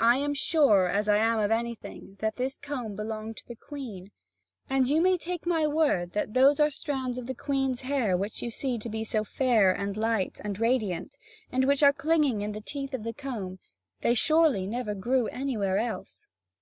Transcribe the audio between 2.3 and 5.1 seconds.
this comb belonged to the Queen. And you